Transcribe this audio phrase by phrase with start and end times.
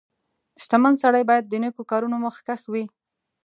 [0.61, 2.85] •شتمن سړی باید د نیکو کارونو مخکښ وي.